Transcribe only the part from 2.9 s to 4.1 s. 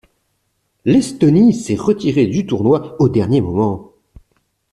au dernier moment.